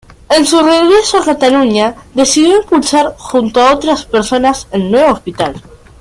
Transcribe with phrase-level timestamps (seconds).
[0.35, 5.61] En su regreso a Cataluña decidió impulsar, junto a otras personas, el nuevo hospital.